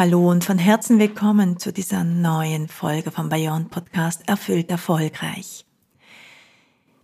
Hallo 0.00 0.30
und 0.30 0.44
von 0.44 0.56
Herzen 0.56 0.98
willkommen 0.98 1.58
zu 1.58 1.74
dieser 1.74 2.04
neuen 2.04 2.68
Folge 2.68 3.10
vom 3.10 3.28
Beyond 3.28 3.70
Podcast 3.70 4.26
Erfüllt 4.26 4.70
Erfolgreich. 4.70 5.66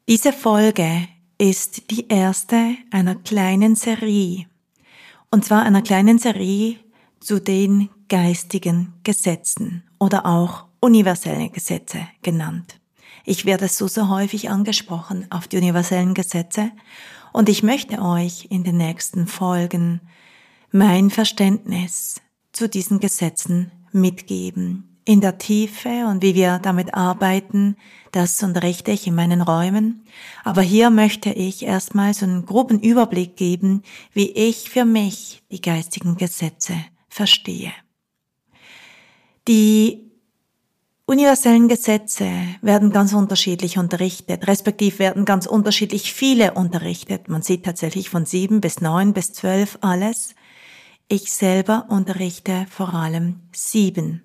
Diese 0.09 0.33
Folge 0.33 1.07
ist 1.37 1.91
die 1.91 2.09
erste 2.09 2.75
einer 2.91 3.17
kleinen 3.17 3.75
Serie. 3.77 4.47
Und 5.31 5.45
zwar 5.45 5.65
einer 5.65 5.83
kleinen 5.83 6.19
Serie 6.19 6.77
zu 7.21 7.39
den 7.39 7.91
geistigen 8.09 8.95
Gesetzen 9.05 9.83
oder 10.01 10.25
auch 10.25 10.65
universellen 10.81 11.53
Gesetze 11.53 11.99
genannt. 12.23 12.81
Ich 13.27 13.45
werde 13.45 13.69
so, 13.69 13.89
so 13.89 14.09
häufig 14.09 14.49
angesprochen 14.49 15.27
auf 15.31 15.49
die 15.49 15.59
universellen 15.59 16.15
Gesetze 16.15 16.73
und 17.35 17.51
ich 17.51 17.63
möchte 17.63 18.01
euch 18.01 18.47
in 18.49 18.65
den 18.65 18.79
nächsten 18.79 19.27
Folgen 19.27 20.01
mein 20.73 21.11
Verständnis 21.11 22.23
zu 22.57 22.71
diesen 22.71 23.01
Gesetzen 23.01 23.71
mitgeben. 23.93 24.99
In 25.05 25.21
der 25.21 25.39
Tiefe 25.39 26.07
und 26.09 26.23
wie 26.23 26.35
wir 26.35 26.59
damit 26.59 26.95
arbeiten, 26.95 27.77
das 28.13 28.43
unterrichte 28.43 28.91
ich 28.91 29.07
in 29.07 29.15
meinen 29.15 29.43
Räumen. 29.43 30.05
Aber 30.43 30.63
hier 30.63 30.89
möchte 30.91 31.31
ich 31.31 31.63
erstmal 31.63 32.15
so 32.15 32.25
einen 32.25 32.47
groben 32.47 32.81
Überblick 32.81 33.37
geben, 33.37 33.83
wie 34.13 34.31
ich 34.31 34.71
für 34.71 34.87
mich 34.87 35.43
die 35.53 35.61
geistigen 35.61 36.17
Gesetze 36.17 36.75
verstehe. 37.09 37.73
Die 39.47 40.11
universellen 41.05 41.69
Gesetze 41.69 42.29
werden 42.63 42.91
ganz 42.91 43.13
unterschiedlich 43.13 43.79
unterrichtet, 43.79 44.49
respektiv 44.49 44.99
werden 44.99 45.27
ganz 45.27 45.47
unterschiedlich 45.47 46.13
viele 46.15 46.55
unterrichtet. 46.55 47.29
Man 47.29 47.43
sieht 47.43 47.65
tatsächlich 47.65 48.09
von 48.09 48.25
sieben 48.25 48.63
bis 48.63 48.81
neun 48.81 49.13
bis 49.13 49.35
zwölf 49.35 49.79
alles. 49.83 50.35
Ich 51.09 51.33
selber 51.33 51.87
unterrichte 51.89 52.67
vor 52.69 52.93
allem 52.93 53.41
sieben 53.53 54.23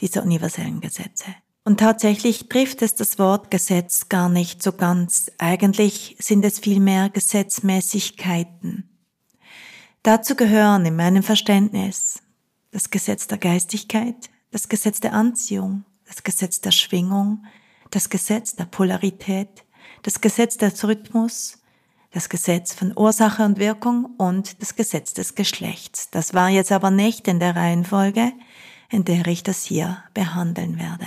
dieser 0.00 0.22
universellen 0.22 0.80
Gesetze. 0.80 1.26
Und 1.64 1.78
tatsächlich 1.78 2.48
trifft 2.48 2.80
es 2.80 2.94
das 2.94 3.18
Wort 3.18 3.50
Gesetz 3.50 4.08
gar 4.08 4.30
nicht 4.30 4.62
so 4.62 4.72
ganz. 4.72 5.30
Eigentlich 5.36 6.16
sind 6.18 6.44
es 6.44 6.58
vielmehr 6.58 7.10
Gesetzmäßigkeiten. 7.10 8.88
Dazu 10.02 10.34
gehören 10.34 10.86
in 10.86 10.96
meinem 10.96 11.22
Verständnis 11.22 12.22
das 12.70 12.90
Gesetz 12.90 13.26
der 13.26 13.38
Geistigkeit, 13.38 14.30
das 14.50 14.70
Gesetz 14.70 15.00
der 15.00 15.12
Anziehung, 15.12 15.84
das 16.06 16.22
Gesetz 16.22 16.62
der 16.62 16.72
Schwingung, 16.72 17.44
das 17.90 18.08
Gesetz 18.08 18.56
der 18.56 18.64
Polarität, 18.64 19.64
das 20.02 20.22
Gesetz 20.22 20.56
des 20.56 20.82
Rhythmus, 20.82 21.61
das 22.12 22.28
Gesetz 22.28 22.74
von 22.74 22.92
Ursache 22.96 23.44
und 23.44 23.58
Wirkung 23.58 24.14
und 24.18 24.60
das 24.62 24.76
Gesetz 24.76 25.14
des 25.14 25.34
Geschlechts. 25.34 26.10
Das 26.10 26.34
war 26.34 26.50
jetzt 26.50 26.70
aber 26.70 26.90
nicht 26.90 27.26
in 27.26 27.40
der 27.40 27.56
Reihenfolge, 27.56 28.32
in 28.90 29.04
der 29.04 29.26
ich 29.26 29.42
das 29.42 29.64
hier 29.64 29.98
behandeln 30.14 30.78
werde. 30.78 31.06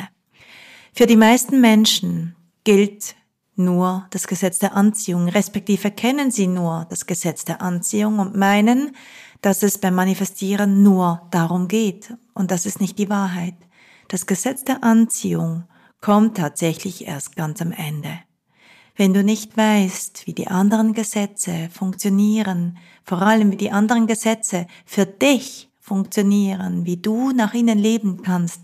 Für 0.93 1.05
die 1.05 1.15
meisten 1.15 1.61
Menschen 1.61 2.35
gilt 2.63 3.15
nur 3.55 4.07
das 4.09 4.27
Gesetz 4.27 4.59
der 4.59 4.75
Anziehung, 4.75 5.29
respektive 5.29 5.91
kennen 5.91 6.31
sie 6.31 6.47
nur 6.47 6.87
das 6.89 7.05
Gesetz 7.05 7.45
der 7.45 7.61
Anziehung 7.61 8.19
und 8.19 8.35
meinen, 8.35 8.95
dass 9.41 9.63
es 9.63 9.77
beim 9.77 9.95
Manifestieren 9.95 10.83
nur 10.83 11.27
darum 11.31 11.67
geht. 11.67 12.13
Und 12.33 12.51
das 12.51 12.65
ist 12.65 12.81
nicht 12.81 12.97
die 12.97 13.09
Wahrheit. 13.09 13.55
Das 14.07 14.25
Gesetz 14.25 14.63
der 14.63 14.83
Anziehung 14.83 15.65
kommt 16.01 16.37
tatsächlich 16.37 17.07
erst 17.07 17.35
ganz 17.35 17.61
am 17.61 17.71
Ende. 17.71 18.19
Wenn 18.95 19.13
du 19.13 19.23
nicht 19.23 19.57
weißt, 19.57 20.25
wie 20.25 20.33
die 20.33 20.47
anderen 20.47 20.93
Gesetze 20.93 21.69
funktionieren, 21.69 22.77
vor 23.03 23.21
allem 23.21 23.51
wie 23.51 23.57
die 23.57 23.71
anderen 23.71 24.07
Gesetze 24.07 24.67
für 24.85 25.05
dich 25.05 25.69
funktionieren, 25.79 26.85
wie 26.85 26.97
du 26.97 27.31
nach 27.31 27.53
ihnen 27.53 27.77
leben 27.77 28.23
kannst, 28.23 28.61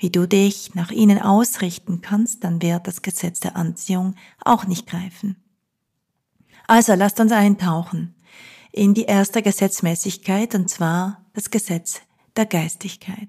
wie 0.00 0.10
du 0.10 0.26
dich 0.26 0.74
nach 0.74 0.90
ihnen 0.90 1.20
ausrichten 1.20 2.00
kannst, 2.00 2.44
dann 2.44 2.60
wird 2.60 2.86
das 2.86 3.02
Gesetz 3.02 3.40
der 3.40 3.56
Anziehung 3.56 4.14
auch 4.44 4.66
nicht 4.66 4.86
greifen. 4.86 5.36
Also 6.66 6.94
lasst 6.94 7.20
uns 7.20 7.32
eintauchen 7.32 8.14
in 8.72 8.94
die 8.94 9.04
erste 9.04 9.42
Gesetzmäßigkeit, 9.42 10.54
und 10.54 10.68
zwar 10.68 11.24
das 11.32 11.50
Gesetz 11.50 12.00
der 12.36 12.46
Geistigkeit. 12.46 13.28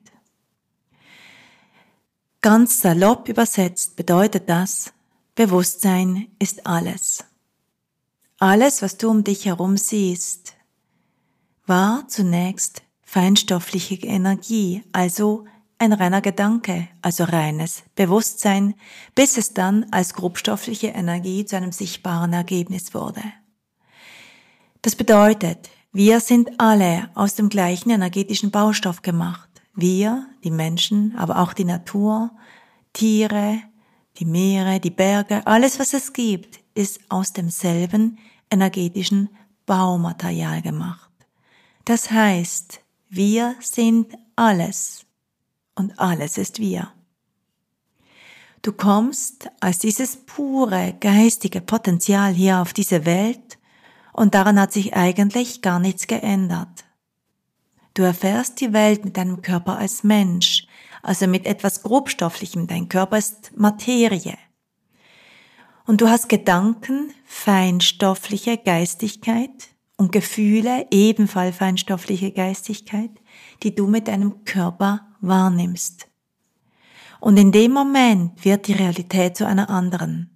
Ganz 2.42 2.82
salopp 2.82 3.30
übersetzt 3.30 3.96
bedeutet 3.96 4.50
das, 4.50 4.94
Bewusstsein 5.40 6.28
ist 6.38 6.68
alles. 6.68 7.24
Alles, 8.40 8.82
was 8.82 8.98
du 8.98 9.10
um 9.10 9.24
dich 9.24 9.46
herum 9.46 9.78
siehst, 9.78 10.58
war 11.66 12.06
zunächst 12.10 12.82
feinstoffliche 13.04 13.96
Energie, 14.06 14.84
also 14.92 15.46
ein 15.78 15.94
reiner 15.94 16.20
Gedanke, 16.20 16.90
also 17.02 17.24
reines 17.24 17.84
Bewusstsein, 17.96 18.74
bis 19.16 19.38
es 19.38 19.54
dann 19.54 19.86
als 19.92 20.14
grobstoffliche 20.14 20.88
Energie 20.88 21.46
zu 21.46 21.56
einem 21.56 21.72
sichtbaren 21.72 22.34
Ergebnis 22.34 22.94
wurde. 22.94 23.24
Das 24.82 24.98
bedeutet, 24.98 25.70
wir 25.94 26.20
sind 26.20 26.60
alle 26.60 27.12
aus 27.16 27.36
dem 27.36 27.48
gleichen 27.48 27.92
energetischen 27.92 28.52
Baustoff 28.52 29.04
gemacht. 29.04 29.50
Wir, 29.74 30.28
die 30.44 30.52
Menschen, 30.52 31.16
aber 31.16 31.40
auch 31.40 31.54
die 31.54 31.64
Natur, 31.64 32.32
Tiere, 32.92 33.62
die 34.20 34.26
Meere, 34.26 34.80
die 34.80 34.90
Berge, 34.92 35.46
alles 35.48 35.80
was 35.80 35.94
es 35.94 36.14
gibt, 36.14 36.60
ist 36.74 37.00
aus 37.10 37.34
demselben 37.34 38.20
energetischen 38.52 39.30
Baumaterial 39.66 40.62
gemacht. 40.62 41.10
Das 41.86 42.12
heißt, 42.12 42.82
wir 43.10 43.56
sind 43.60 44.18
alles 44.36 45.06
und 45.76 45.98
alles 46.00 46.38
ist 46.38 46.60
wir. 46.60 46.92
Du 48.62 48.74
kommst 48.74 49.50
als 49.62 49.80
dieses 49.80 50.18
pure 50.18 50.96
geistige 51.00 51.62
Potenzial 51.62 52.34
hier 52.34 52.60
auf 52.60 52.74
diese 52.74 53.06
Welt 53.06 53.58
und 54.12 54.36
daran 54.36 54.60
hat 54.60 54.74
sich 54.74 54.96
eigentlich 54.96 55.62
gar 55.62 55.80
nichts 55.80 56.08
geändert. 56.08 56.84
Du 57.94 58.04
erfährst 58.04 58.60
die 58.60 58.74
Welt 58.74 59.06
mit 59.06 59.18
deinem 59.18 59.42
Körper 59.42 59.78
als 59.78 60.04
Mensch, 60.04 60.59
also 61.02 61.28
mit 61.28 61.46
etwas 61.46 61.84
Grobstofflichem. 61.84 62.68
Dein 62.68 62.90
Körper 62.90 63.18
ist 63.18 63.52
Materie. 63.56 64.38
Und 65.86 66.02
du 66.02 66.10
hast 66.10 66.30
Gedanken, 66.30 67.14
feinstoffliche 67.26 68.58
Geistigkeit 68.58 69.70
und 69.98 70.12
Gefühle, 70.12 70.88
ebenfalls 70.92 71.58
feinstoffliche 71.58 72.32
Geistigkeit, 72.32 73.12
die 73.64 73.74
du 73.74 73.88
mit 73.88 74.08
deinem 74.08 74.46
Körper 74.46 75.08
wahrnimmst. 75.20 76.08
Und 77.20 77.38
in 77.38 77.52
dem 77.52 77.74
Moment 77.74 78.46
wird 78.46 78.68
die 78.68 78.74
Realität 78.74 79.36
zu 79.36 79.46
einer 79.46 79.70
anderen. 79.70 80.30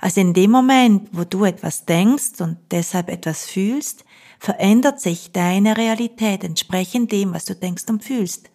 Also 0.00 0.20
in 0.20 0.34
dem 0.34 0.50
Moment, 0.50 1.08
wo 1.12 1.24
du 1.24 1.44
etwas 1.44 1.84
denkst 1.84 2.40
und 2.40 2.58
deshalb 2.70 3.10
etwas 3.10 3.46
fühlst, 3.46 4.04
verändert 4.38 5.00
sich 5.00 5.32
deine 5.32 5.76
Realität 5.76 6.44
entsprechend 6.44 7.12
dem, 7.12 7.34
was 7.34 7.44
du 7.44 7.54
denkst 7.54 7.84
und 7.88 8.04
fühlst. 8.04 8.50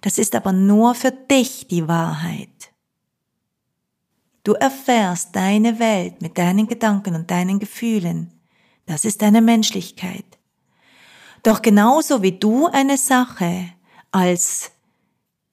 Das 0.00 0.18
ist 0.18 0.34
aber 0.34 0.52
nur 0.52 0.94
für 0.94 1.10
dich 1.10 1.68
die 1.68 1.86
Wahrheit. 1.86 2.48
Du 4.44 4.54
erfährst 4.54 5.36
deine 5.36 5.78
Welt 5.78 6.22
mit 6.22 6.38
deinen 6.38 6.66
Gedanken 6.66 7.14
und 7.14 7.30
deinen 7.30 7.58
Gefühlen. 7.58 8.32
Das 8.86 9.04
ist 9.04 9.22
deine 9.22 9.42
Menschlichkeit. 9.42 10.24
Doch 11.42 11.62
genauso 11.62 12.22
wie 12.22 12.32
du 12.32 12.66
eine 12.66 12.96
Sache 12.96 13.66
als 14.10 14.72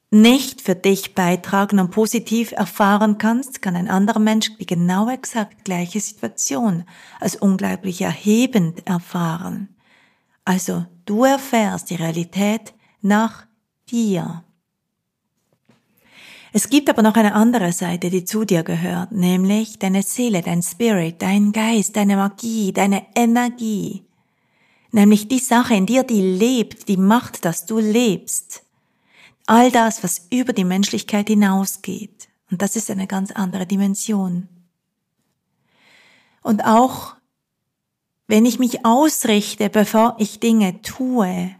nicht 0.10 0.62
für 0.62 0.76
dich 0.76 1.16
beitragen 1.16 1.80
und 1.80 1.92
positiv 1.92 2.54
erfahren 2.54 3.18
kannst, 3.18 3.62
kann 3.62 3.76
ein 3.76 3.90
anderer 3.90 4.20
Mensch 4.20 4.56
die 4.58 4.66
genau 4.66 5.10
exakt 5.10 5.66
gleiche 5.66 6.00
Situation 6.00 6.86
als 7.20 7.36
unglaublich 7.36 8.02
erhebend 8.02 8.88
erfahren. 8.88 9.76
Also 10.46 10.86
du 11.06 11.26
erfährst 11.26 11.90
die 11.90 11.96
Realität 11.96 12.74
nach 13.02 13.47
dir. 13.88 14.44
Es 16.54 16.70
gibt 16.70 16.90
aber 16.90 17.02
noch 17.02 17.16
eine 17.16 17.34
andere 17.34 17.72
Seite, 17.72 18.10
die 18.10 18.26
zu 18.26 18.46
dir 18.46 18.64
gehört, 18.64 19.12
nämlich 19.12 19.80
deine 19.80 20.02
Seele, 20.02 20.42
dein 20.42 20.64
Spirit, 20.64 21.22
dein 21.22 21.52
Geist, 21.52 21.96
deine 21.96 22.16
Magie, 22.16 22.72
deine 22.72 23.06
Energie. 23.16 24.04
Nämlich 24.92 25.28
die 25.28 25.40
Sache 25.40 25.76
in 25.76 25.86
dir, 25.86 26.04
die 26.04 26.22
lebt, 26.22 26.88
die 26.88 26.98
macht, 26.98 27.46
dass 27.46 27.66
du 27.66 27.78
lebst. 27.78 28.64
All 29.46 29.72
das, 29.72 30.04
was 30.04 30.28
über 30.32 30.54
die 30.54 30.64
Menschlichkeit 30.64 31.28
hinausgeht. 31.28 32.30
Und 32.50 32.62
das 32.62 32.76
ist 32.76 32.90
eine 32.90 33.08
ganz 33.08 33.32
andere 33.32 33.66
Dimension. 33.66 34.48
Und 36.42 36.66
auch 36.66 37.16
wenn 38.28 38.46
ich 38.46 38.58
mich 38.58 38.86
ausrichte, 38.86 39.70
bevor 39.70 40.16
ich 40.18 40.40
Dinge 40.40 40.82
tue, 40.82 41.56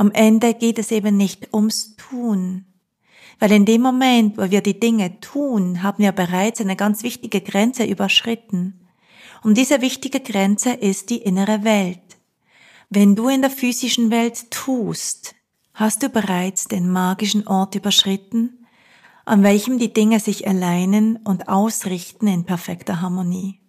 am 0.00 0.10
Ende 0.12 0.54
geht 0.54 0.78
es 0.78 0.90
eben 0.90 1.16
nicht 1.16 1.52
ums 1.52 1.96
Tun. 1.96 2.64
Weil 3.38 3.52
in 3.52 3.64
dem 3.64 3.82
Moment, 3.82 4.36
wo 4.36 4.50
wir 4.50 4.60
die 4.60 4.80
Dinge 4.80 5.20
tun, 5.20 5.82
haben 5.82 6.02
wir 6.02 6.12
bereits 6.12 6.60
eine 6.60 6.76
ganz 6.76 7.02
wichtige 7.02 7.40
Grenze 7.40 7.84
überschritten. 7.84 8.80
Und 9.42 9.56
diese 9.56 9.80
wichtige 9.80 10.20
Grenze 10.20 10.72
ist 10.72 11.10
die 11.10 11.22
innere 11.22 11.64
Welt. 11.64 12.00
Wenn 12.90 13.14
du 13.16 13.28
in 13.28 13.40
der 13.40 13.50
physischen 13.50 14.10
Welt 14.10 14.50
tust, 14.50 15.34
Hast 15.80 16.02
du 16.02 16.10
bereits 16.10 16.68
den 16.68 16.90
magischen 16.90 17.46
Ort 17.46 17.74
überschritten, 17.74 18.66
an 19.24 19.42
welchem 19.42 19.78
die 19.78 19.94
Dinge 19.94 20.20
sich 20.20 20.46
alleinen 20.46 21.16
und 21.16 21.48
ausrichten 21.48 22.26
in 22.26 22.44
perfekter 22.44 23.00
Harmonie? 23.00 23.60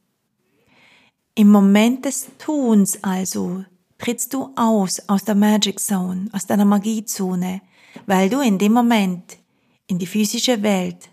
Im 1.33 1.49
Moment 1.49 2.03
des 2.03 2.27
Tuns 2.37 3.01
also 3.01 3.63
trittst 4.01 4.33
du 4.33 4.49
aus 4.55 4.99
aus 5.07 5.23
der 5.23 5.35
Magic 5.35 5.79
Zone, 5.79 6.27
aus 6.33 6.47
deiner 6.47 6.65
Magiezone, 6.65 7.61
weil 8.07 8.29
du 8.29 8.41
in 8.41 8.57
dem 8.57 8.73
Moment 8.73 9.37
in 9.85 9.99
die 9.99 10.07
physische 10.07 10.63
Welt 10.63 11.09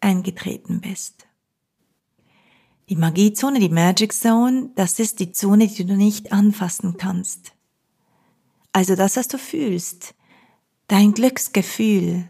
eingetreten 0.00 0.80
bist. 0.80 1.26
Die 2.88 2.96
Magiezone, 2.96 3.60
die 3.60 3.68
Magic 3.68 4.12
Zone, 4.12 4.70
das 4.74 4.98
ist 4.98 5.20
die 5.20 5.32
Zone, 5.32 5.68
die 5.68 5.84
du 5.84 5.96
nicht 5.96 6.32
anfassen 6.32 6.96
kannst. 6.96 7.52
Also 8.72 8.96
das, 8.96 9.16
was 9.16 9.28
du 9.28 9.38
fühlst, 9.38 10.14
dein 10.88 11.12
Glücksgefühl, 11.12 12.28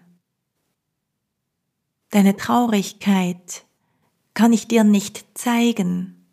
deine 2.11 2.37
Traurigkeit 2.37 3.65
kann 4.35 4.53
ich 4.53 4.67
dir 4.67 4.83
nicht 4.83 5.25
zeigen. 5.35 6.24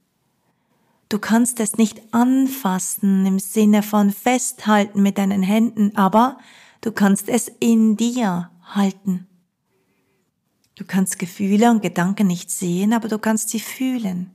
Du 1.11 1.19
kannst 1.19 1.59
es 1.59 1.75
nicht 1.75 2.13
anfassen 2.13 3.25
im 3.25 3.37
Sinne 3.37 3.83
von 3.83 4.11
festhalten 4.11 5.01
mit 5.01 5.17
deinen 5.17 5.43
Händen, 5.43 5.93
aber 5.97 6.37
du 6.79 6.93
kannst 6.93 7.27
es 7.27 7.51
in 7.59 7.97
dir 7.97 8.49
halten. 8.63 9.27
Du 10.75 10.85
kannst 10.85 11.19
Gefühle 11.19 11.69
und 11.69 11.81
Gedanken 11.81 12.27
nicht 12.27 12.49
sehen, 12.49 12.93
aber 12.93 13.09
du 13.09 13.19
kannst 13.19 13.49
sie 13.49 13.59
fühlen. 13.59 14.31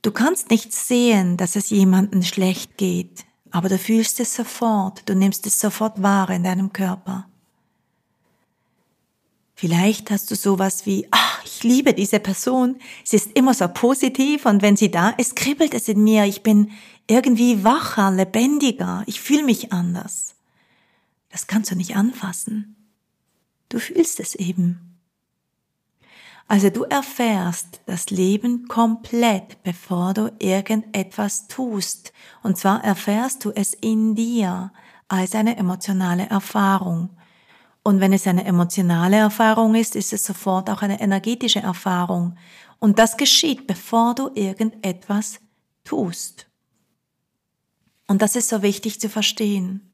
Du 0.00 0.10
kannst 0.10 0.48
nicht 0.48 0.72
sehen, 0.72 1.36
dass 1.36 1.54
es 1.54 1.68
jemandem 1.68 2.22
schlecht 2.22 2.78
geht, 2.78 3.26
aber 3.50 3.68
du 3.68 3.76
fühlst 3.76 4.20
es 4.20 4.34
sofort, 4.34 5.06
du 5.06 5.14
nimmst 5.14 5.46
es 5.46 5.60
sofort 5.60 6.02
wahr 6.02 6.30
in 6.30 6.44
deinem 6.44 6.72
Körper. 6.72 7.28
Vielleicht 9.60 10.12
hast 10.12 10.30
du 10.30 10.36
sowas 10.36 10.86
wie, 10.86 11.08
ach, 11.10 11.44
ich 11.44 11.64
liebe 11.64 11.92
diese 11.92 12.20
Person, 12.20 12.76
sie 13.02 13.16
ist 13.16 13.32
immer 13.32 13.54
so 13.54 13.66
positiv 13.66 14.46
und 14.46 14.62
wenn 14.62 14.76
sie 14.76 14.88
da 14.88 15.10
ist, 15.10 15.34
kribbelt 15.34 15.74
es 15.74 15.88
in 15.88 16.04
mir, 16.04 16.26
ich 16.26 16.44
bin 16.44 16.70
irgendwie 17.08 17.64
wacher, 17.64 18.12
lebendiger, 18.12 19.02
ich 19.06 19.20
fühle 19.20 19.42
mich 19.42 19.72
anders. 19.72 20.36
Das 21.30 21.48
kannst 21.48 21.72
du 21.72 21.74
nicht 21.74 21.96
anfassen. 21.96 22.76
Du 23.68 23.80
fühlst 23.80 24.20
es 24.20 24.36
eben. 24.36 24.96
Also 26.46 26.70
du 26.70 26.84
erfährst 26.84 27.80
das 27.86 28.10
Leben 28.10 28.68
komplett, 28.68 29.60
bevor 29.64 30.14
du 30.14 30.30
irgendetwas 30.38 31.48
tust. 31.48 32.12
Und 32.44 32.58
zwar 32.58 32.84
erfährst 32.84 33.44
du 33.44 33.50
es 33.50 33.74
in 33.74 34.14
dir 34.14 34.70
als 35.08 35.34
eine 35.34 35.56
emotionale 35.56 36.26
Erfahrung. 36.28 37.10
Und 37.82 38.00
wenn 38.00 38.12
es 38.12 38.26
eine 38.26 38.44
emotionale 38.44 39.16
Erfahrung 39.16 39.74
ist, 39.74 39.96
ist 39.96 40.12
es 40.12 40.24
sofort 40.24 40.68
auch 40.70 40.82
eine 40.82 41.00
energetische 41.00 41.60
Erfahrung. 41.60 42.36
Und 42.78 42.98
das 42.98 43.16
geschieht, 43.16 43.66
bevor 43.66 44.14
du 44.14 44.30
irgendetwas 44.34 45.40
tust. 45.84 46.46
Und 48.06 48.22
das 48.22 48.36
ist 48.36 48.48
so 48.48 48.62
wichtig 48.62 49.00
zu 49.00 49.08
verstehen. 49.08 49.90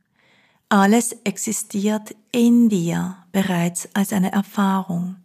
Alles 0.68 1.12
existiert 1.24 2.14
in 2.32 2.68
dir 2.68 3.16
bereits 3.32 3.88
als 3.94 4.12
eine 4.12 4.32
Erfahrung. 4.32 5.16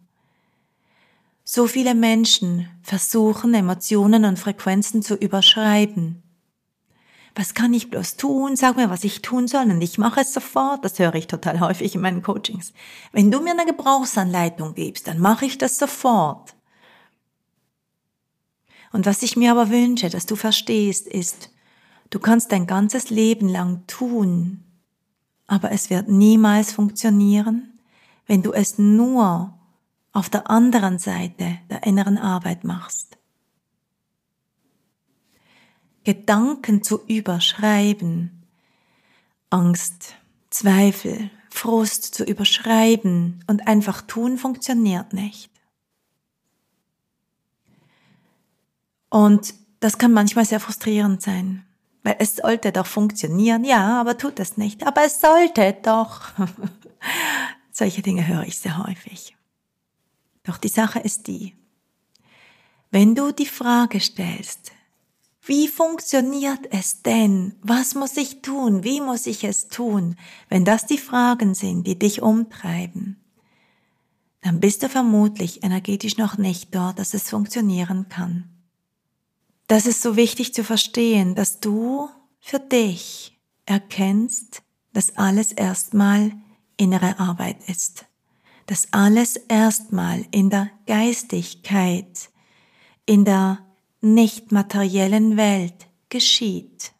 So 1.44 1.66
viele 1.66 1.94
Menschen 1.94 2.68
versuchen, 2.82 3.54
Emotionen 3.54 4.24
und 4.24 4.38
Frequenzen 4.38 5.02
zu 5.02 5.14
überschreiben. 5.16 6.22
Was 7.34 7.54
kann 7.54 7.72
ich 7.72 7.90
bloß 7.90 8.16
tun? 8.16 8.56
Sag 8.56 8.76
mir, 8.76 8.90
was 8.90 9.04
ich 9.04 9.22
tun 9.22 9.46
soll 9.46 9.70
und 9.70 9.80
ich 9.80 9.98
mache 9.98 10.20
es 10.20 10.32
sofort. 10.32 10.84
Das 10.84 10.98
höre 10.98 11.14
ich 11.14 11.26
total 11.26 11.60
häufig 11.60 11.94
in 11.94 12.00
meinen 12.00 12.22
Coachings. 12.22 12.72
Wenn 13.12 13.30
du 13.30 13.40
mir 13.40 13.52
eine 13.52 13.66
Gebrauchsanleitung 13.66 14.74
gibst, 14.74 15.06
dann 15.06 15.18
mache 15.18 15.46
ich 15.46 15.58
das 15.58 15.78
sofort. 15.78 16.54
Und 18.92 19.06
was 19.06 19.22
ich 19.22 19.36
mir 19.36 19.52
aber 19.52 19.70
wünsche, 19.70 20.10
dass 20.10 20.26
du 20.26 20.34
verstehst, 20.34 21.06
ist, 21.06 21.50
du 22.10 22.18
kannst 22.18 22.50
dein 22.50 22.66
ganzes 22.66 23.10
Leben 23.10 23.48
lang 23.48 23.86
tun, 23.86 24.64
aber 25.46 25.70
es 25.70 25.90
wird 25.90 26.08
niemals 26.08 26.72
funktionieren, 26.72 27.78
wenn 28.26 28.42
du 28.42 28.52
es 28.52 28.78
nur 28.78 29.54
auf 30.12 30.28
der 30.28 30.50
anderen 30.50 30.98
Seite 30.98 31.58
der 31.70 31.84
inneren 31.84 32.18
Arbeit 32.18 32.64
machst. 32.64 33.19
Gedanken 36.10 36.82
zu 36.82 37.06
überschreiben, 37.06 38.42
Angst, 39.48 40.16
Zweifel, 40.50 41.30
Frust 41.50 42.16
zu 42.16 42.24
überschreiben 42.24 43.44
und 43.46 43.68
einfach 43.68 44.02
tun 44.02 44.36
funktioniert 44.36 45.12
nicht. 45.12 45.52
Und 49.08 49.54
das 49.78 49.98
kann 49.98 50.10
manchmal 50.10 50.46
sehr 50.46 50.58
frustrierend 50.58 51.22
sein, 51.22 51.64
weil 52.02 52.16
es 52.18 52.34
sollte 52.34 52.72
doch 52.72 52.86
funktionieren, 52.86 53.62
ja, 53.62 54.00
aber 54.00 54.18
tut 54.18 54.40
es 54.40 54.56
nicht, 54.56 54.84
aber 54.84 55.04
es 55.04 55.20
sollte 55.20 55.76
doch. 55.80 56.22
Solche 57.70 58.02
Dinge 58.02 58.26
höre 58.26 58.42
ich 58.48 58.58
sehr 58.58 58.84
häufig. 58.84 59.36
Doch 60.42 60.56
die 60.56 60.66
Sache 60.66 60.98
ist 60.98 61.28
die, 61.28 61.54
wenn 62.90 63.14
du 63.14 63.30
die 63.30 63.46
Frage 63.46 64.00
stellst, 64.00 64.72
wie 65.50 65.68
funktioniert 65.68 66.60
es 66.70 67.02
denn? 67.02 67.56
Was 67.60 67.94
muss 67.94 68.16
ich 68.16 68.40
tun? 68.40 68.84
Wie 68.84 69.00
muss 69.00 69.26
ich 69.26 69.44
es 69.44 69.68
tun? 69.68 70.16
Wenn 70.48 70.64
das 70.64 70.86
die 70.86 70.96
Fragen 70.96 71.54
sind, 71.54 71.86
die 71.86 71.98
dich 71.98 72.22
umtreiben, 72.22 73.22
dann 74.40 74.60
bist 74.60 74.82
du 74.82 74.88
vermutlich 74.88 75.62
energetisch 75.62 76.16
noch 76.16 76.38
nicht 76.38 76.74
dort, 76.74 76.98
dass 76.98 77.12
es 77.12 77.28
funktionieren 77.28 78.08
kann. 78.08 78.48
Das 79.66 79.86
ist 79.86 80.00
so 80.00 80.16
wichtig 80.16 80.54
zu 80.54 80.64
verstehen, 80.64 81.34
dass 81.34 81.60
du 81.60 82.08
für 82.38 82.58
dich 82.58 83.38
erkennst, 83.66 84.62
dass 84.92 85.18
alles 85.18 85.52
erstmal 85.52 86.32
innere 86.78 87.18
Arbeit 87.18 87.58
ist 87.68 88.06
dass 88.70 88.86
alles 88.92 89.34
erstmal 89.34 90.24
in 90.30 90.48
der 90.48 90.70
Geistigkeit, 90.86 92.30
in 93.04 93.24
der 93.24 93.58
nicht 94.00 94.52
materiellen 94.52 95.36
Welt 95.36 95.86
geschieht. 96.08 96.92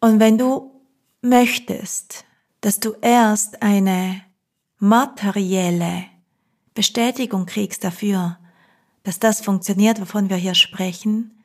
Und 0.00 0.20
wenn 0.20 0.38
du 0.38 0.70
möchtest, 1.22 2.24
dass 2.60 2.80
du 2.80 2.94
erst 3.00 3.62
eine 3.62 4.22
materielle 4.78 6.04
Bestätigung 6.74 7.46
kriegst 7.46 7.84
dafür, 7.84 8.38
dass 9.02 9.18
das 9.18 9.40
funktioniert, 9.40 10.00
wovon 10.00 10.30
wir 10.30 10.36
hier 10.36 10.54
sprechen, 10.54 11.42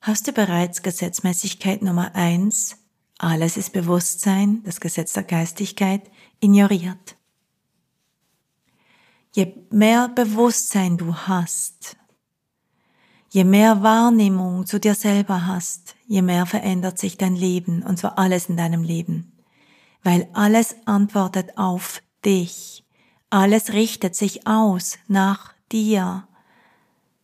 hast 0.00 0.26
du 0.26 0.32
bereits 0.32 0.82
Gesetzmäßigkeit 0.82 1.82
Nummer 1.82 2.14
eins. 2.14 2.76
Alles 3.18 3.56
ist 3.56 3.72
Bewusstsein, 3.72 4.62
das 4.64 4.80
Gesetz 4.80 5.12
der 5.12 5.24
Geistigkeit, 5.24 6.10
ignoriert. 6.40 7.16
Je 9.34 9.52
mehr 9.70 10.08
Bewusstsein 10.08 10.96
du 10.96 11.14
hast, 11.14 11.96
Je 13.34 13.42
mehr 13.42 13.82
Wahrnehmung 13.82 14.64
zu 14.64 14.78
dir 14.78 14.94
selber 14.94 15.48
hast, 15.48 15.96
je 16.06 16.22
mehr 16.22 16.46
verändert 16.46 17.00
sich 17.00 17.18
dein 17.18 17.34
Leben, 17.34 17.82
und 17.82 17.98
zwar 17.98 18.16
alles 18.16 18.48
in 18.48 18.56
deinem 18.56 18.84
Leben. 18.84 19.32
Weil 20.04 20.28
alles 20.34 20.76
antwortet 20.84 21.58
auf 21.58 22.00
dich. 22.24 22.84
Alles 23.30 23.72
richtet 23.72 24.14
sich 24.14 24.46
aus 24.46 24.98
nach 25.08 25.52
dir. 25.72 26.28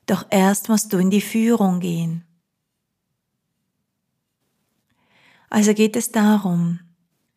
Doch 0.06 0.26
erst 0.30 0.68
musst 0.68 0.92
du 0.92 0.98
in 0.98 1.10
die 1.10 1.20
Führung 1.20 1.78
gehen. 1.78 2.24
Also 5.48 5.74
geht 5.74 5.94
es 5.94 6.10
darum, 6.10 6.80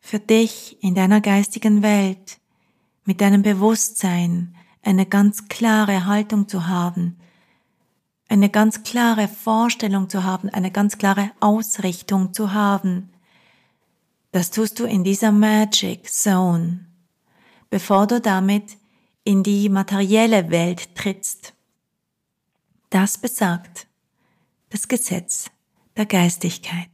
für 0.00 0.18
dich 0.18 0.82
in 0.82 0.96
deiner 0.96 1.20
geistigen 1.20 1.80
Welt, 1.82 2.40
mit 3.04 3.20
deinem 3.20 3.42
Bewusstsein 3.42 4.53
eine 4.84 5.06
ganz 5.06 5.48
klare 5.48 6.06
Haltung 6.06 6.48
zu 6.48 6.66
haben, 6.66 7.16
eine 8.28 8.48
ganz 8.48 8.82
klare 8.82 9.28
Vorstellung 9.28 10.08
zu 10.08 10.24
haben, 10.24 10.48
eine 10.48 10.70
ganz 10.70 10.98
klare 10.98 11.30
Ausrichtung 11.40 12.32
zu 12.32 12.52
haben. 12.52 13.10
Das 14.32 14.50
tust 14.50 14.78
du 14.78 14.84
in 14.84 15.04
dieser 15.04 15.32
Magic 15.32 16.12
Zone, 16.12 16.86
bevor 17.70 18.06
du 18.06 18.20
damit 18.20 18.76
in 19.24 19.42
die 19.42 19.68
materielle 19.68 20.50
Welt 20.50 20.94
trittst. 20.94 21.54
Das 22.90 23.18
besagt 23.18 23.86
das 24.70 24.88
Gesetz 24.88 25.50
der 25.96 26.06
Geistigkeit. 26.06 26.93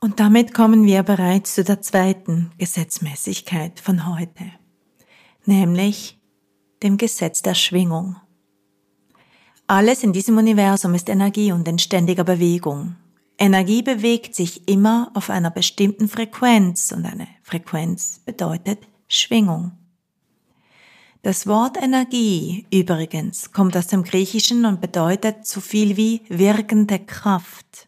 Und 0.00 0.20
damit 0.20 0.52
kommen 0.52 0.84
wir 0.84 1.02
bereits 1.02 1.54
zu 1.54 1.64
der 1.64 1.80
zweiten 1.80 2.52
Gesetzmäßigkeit 2.58 3.80
von 3.80 4.06
heute, 4.06 4.44
nämlich 5.46 6.18
dem 6.82 6.96
Gesetz 6.98 7.42
der 7.42 7.54
Schwingung. 7.54 8.16
Alles 9.66 10.02
in 10.04 10.12
diesem 10.12 10.36
Universum 10.36 10.94
ist 10.94 11.08
Energie 11.08 11.50
und 11.50 11.66
in 11.66 11.78
ständiger 11.78 12.24
Bewegung. 12.24 12.96
Energie 13.38 13.82
bewegt 13.82 14.34
sich 14.34 14.68
immer 14.68 15.10
auf 15.14 15.28
einer 15.28 15.50
bestimmten 15.50 16.08
Frequenz 16.08 16.92
und 16.92 17.04
eine 17.04 17.26
Frequenz 17.42 18.20
bedeutet 18.24 18.78
Schwingung. 19.08 19.72
Das 21.22 21.46
Wort 21.46 21.76
Energie 21.76 22.66
übrigens 22.72 23.50
kommt 23.52 23.76
aus 23.76 23.88
dem 23.88 24.04
Griechischen 24.04 24.64
und 24.64 24.80
bedeutet 24.80 25.46
so 25.46 25.60
viel 25.60 25.96
wie 25.96 26.22
wirkende 26.28 27.00
Kraft. 27.00 27.85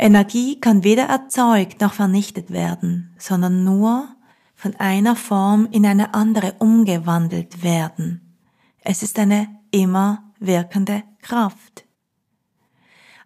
Energie 0.00 0.58
kann 0.58 0.82
weder 0.82 1.04
erzeugt 1.04 1.82
noch 1.82 1.92
vernichtet 1.92 2.50
werden, 2.50 3.14
sondern 3.18 3.64
nur 3.64 4.08
von 4.54 4.74
einer 4.76 5.14
Form 5.14 5.68
in 5.70 5.84
eine 5.84 6.14
andere 6.14 6.54
umgewandelt 6.58 7.62
werden. 7.62 8.36
Es 8.80 9.02
ist 9.02 9.18
eine 9.18 9.48
immer 9.70 10.32
wirkende 10.38 11.02
Kraft. 11.20 11.84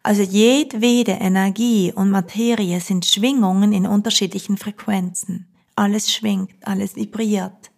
Also 0.03 0.23
jedwede 0.23 1.13
Energie 1.13 1.93
und 1.95 2.11
Materie 2.11 2.81
sind 2.81 3.07
Schwingungen 3.07 3.73
in 3.73 3.87
unterschiedlichen 3.87 4.59
Frequenzen. 4.59 5.47
Alles 5.77 6.13
schwingt, 6.13 6.55
alles 6.67 6.97
vibriert. 6.97 7.71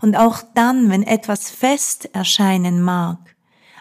Und 0.00 0.14
auch 0.14 0.42
dann, 0.54 0.90
wenn 0.90 1.02
etwas 1.02 1.50
fest 1.50 2.10
erscheinen 2.12 2.82
mag, 2.82 3.34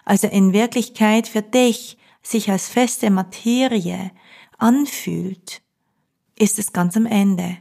also 0.05 0.27
in 0.27 0.53
Wirklichkeit 0.53 1.27
für 1.27 1.41
dich 1.41 1.97
sich 2.23 2.49
als 2.49 2.69
feste 2.69 3.11
Materie 3.11 4.11
anfühlt, 4.57 5.61
ist 6.37 6.59
es 6.59 6.73
ganz 6.73 6.97
am 6.97 7.05
Ende 7.05 7.57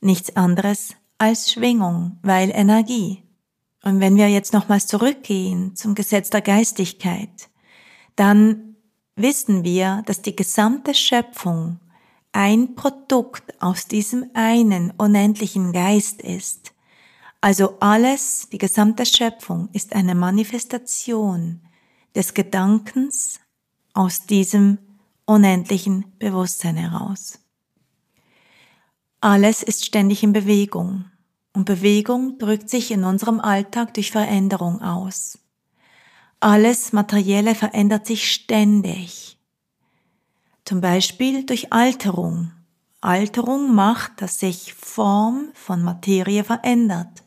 nichts 0.00 0.36
anderes 0.36 0.96
als 1.18 1.52
Schwingung, 1.52 2.18
weil 2.22 2.50
Energie. 2.50 3.22
Und 3.82 4.00
wenn 4.00 4.16
wir 4.16 4.28
jetzt 4.28 4.52
nochmals 4.52 4.86
zurückgehen 4.86 5.76
zum 5.76 5.94
Gesetz 5.94 6.30
der 6.30 6.40
Geistigkeit, 6.40 7.48
dann 8.16 8.76
wissen 9.16 9.64
wir, 9.64 10.02
dass 10.06 10.22
die 10.22 10.36
gesamte 10.36 10.94
Schöpfung 10.94 11.78
ein 12.32 12.74
Produkt 12.74 13.60
aus 13.62 13.86
diesem 13.86 14.30
einen 14.34 14.92
unendlichen 14.92 15.72
Geist 15.72 16.22
ist. 16.22 16.72
Also 17.40 17.78
alles, 17.80 18.48
die 18.52 18.58
gesamte 18.58 19.06
Schöpfung 19.06 19.68
ist 19.72 19.94
eine 19.94 20.14
Manifestation 20.14 21.60
des 22.14 22.34
Gedankens 22.34 23.40
aus 23.94 24.26
diesem 24.26 24.78
unendlichen 25.30 26.06
Bewusstsein 26.18 26.76
heraus. 26.76 27.38
Alles 29.20 29.62
ist 29.62 29.84
ständig 29.84 30.24
in 30.24 30.32
Bewegung 30.32 31.04
und 31.52 31.66
Bewegung 31.66 32.36
drückt 32.38 32.68
sich 32.68 32.90
in 32.90 33.04
unserem 33.04 33.38
Alltag 33.38 33.94
durch 33.94 34.10
Veränderung 34.10 34.82
aus. 34.82 35.38
Alles 36.40 36.92
Materielle 36.92 37.54
verändert 37.54 38.06
sich 38.06 38.32
ständig. 38.32 39.38
Zum 40.64 40.80
Beispiel 40.80 41.46
durch 41.46 41.72
Alterung. 41.72 42.50
Alterung 43.00 43.72
macht, 43.72 44.22
dass 44.22 44.40
sich 44.40 44.74
Form 44.74 45.50
von 45.54 45.84
Materie 45.84 46.42
verändert. 46.42 47.22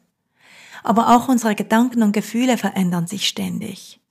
Aber 0.83 1.15
auch 1.15 1.29
unsere 1.29 1.55
Gedanken 1.55 2.03
und 2.03 2.11
Gefühle 2.11 2.57
verändern 2.57 3.07
sich 3.07 3.29
ständig. 3.29 4.02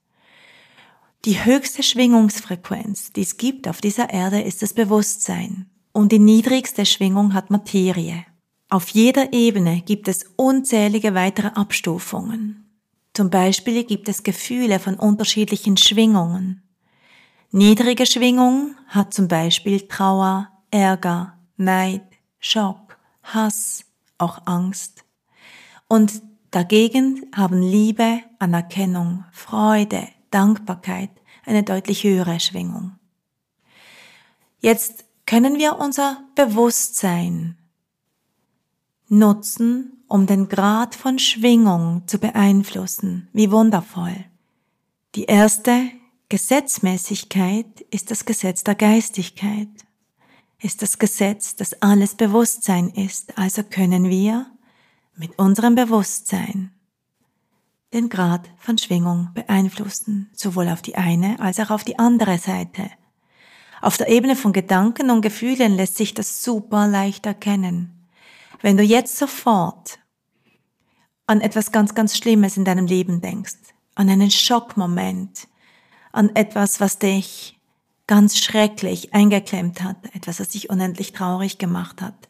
Die 1.25 1.45
höchste 1.45 1.85
Schwingungsfrequenz, 1.85 3.13
die 3.13 3.23
es 3.23 3.37
gibt 3.37 3.69
auf 3.69 3.81
dieser 3.81 4.11
Erde, 4.11 4.41
ist 4.41 4.61
das 4.61 4.75
Bewusstsein 4.75 5.71
und 5.93 6.11
die 6.11 6.19
niedrigste 6.19 6.85
Schwingung 6.85 7.33
hat 7.33 7.49
Materie. 7.49 8.25
Auf 8.69 8.89
jeder 8.89 9.33
Ebene 9.33 9.83
gibt 9.83 10.09
es 10.09 10.25
unzählige 10.35 11.15
weitere 11.15 11.49
Abstufungen. 11.49 12.81
Zum 13.15 13.31
Beispiel 13.31 13.85
gibt 13.85 14.09
es 14.09 14.25
Gefühle 14.25 14.81
von 14.81 14.97
unterschiedlichen 14.97 15.77
Schwingungen. 15.77 16.63
Niedrige 17.53 18.07
Schwingung 18.07 18.75
hat 18.89 19.15
zum 19.15 19.29
Beispiel 19.29 19.83
Trauer, 19.83 20.49
Ärger, 20.73 21.39
Neid, 21.57 22.03
Schock, 22.41 22.99
Hass, 23.23 23.85
auch 24.19 24.45
Angst. 24.47 25.05
Und 25.87 26.21
dagegen 26.51 27.27
haben 27.33 27.63
Liebe, 27.63 28.23
Anerkennung, 28.41 29.25
Freude, 29.31 30.09
Dankbarkeit 30.33 31.11
eine 31.45 31.63
deutlich 31.63 32.05
höhere 32.05 32.41
Schwingung. 32.41 32.99
Jetzt 34.61 35.05
können 35.27 35.59
wir 35.59 35.79
unser 35.79 36.25
Bewusstsein 36.35 37.57
nutzen, 39.09 40.05
um 40.09 40.27
den 40.27 40.49
Grad 40.49 40.95
von 40.95 41.19
Schwingung 41.19 42.03
zu 42.07 42.19
beeinflussen. 42.19 43.29
Wie 43.33 43.51
wundervoll. 43.51 44.25
Die 45.15 45.25
erste 45.25 45.91
Gesetzmäßigkeit 46.29 47.83
ist 47.91 48.11
das 48.11 48.25
Gesetz 48.25 48.65
der 48.65 48.75
Geistigkeit, 48.75 49.69
ist 50.61 50.81
das 50.81 50.99
Gesetz, 50.99 51.57
dass 51.57 51.75
alles 51.83 52.15
Bewusstsein 52.15 52.89
ist. 52.89 53.37
Also 53.37 53.63
können 53.65 54.09
wir 54.09 54.47
mit 55.17 55.39
unserem 55.39 55.75
Bewusstsein 55.75 56.73
den 57.93 58.09
Grad 58.09 58.49
von 58.59 58.79
Schwingung 58.79 59.31
beeinflussen, 59.35 60.31
sowohl 60.35 60.69
auf 60.69 60.83
die 60.83 60.97
eine 60.97 61.39
als 61.41 61.61
auch 61.61 61.71
auf 61.71 61.85
die 61.85 61.99
andere 61.99 62.39
Seite. 62.39 62.91
Auf 63.81 63.97
der 63.97 64.09
Ebene 64.09 64.37
von 64.37 64.53
Gedanken 64.53 65.11
und 65.11 65.23
Gefühlen 65.23 65.75
lässt 65.77 65.97
sich 65.97 66.15
das 66.15 66.43
super 66.43 66.87
leicht 66.87 67.27
erkennen. 67.27 68.09
Wenn 68.61 68.77
du 68.77 68.83
jetzt 68.83 69.19
sofort 69.19 69.99
an 71.27 71.41
etwas 71.41 71.73
ganz, 71.73 71.95
ganz 71.95 72.17
Schlimmes 72.17 72.57
in 72.57 72.65
deinem 72.65 72.87
Leben 72.87 73.21
denkst, 73.21 73.59
an 73.95 74.09
einen 74.09 74.31
Schockmoment, 74.31 75.49
an 76.13 76.35
etwas, 76.35 76.81
was 76.81 76.99
dich 76.99 77.59
ganz 78.07 78.39
schrecklich 78.39 79.15
eingeklemmt 79.15 79.83
hat, 79.83 79.97
etwas, 80.15 80.41
was 80.41 80.51
dich 80.51 80.71
unendlich 80.71 81.13
traurig 81.13 81.59
gemacht 81.59 82.01
hat, 82.01 82.29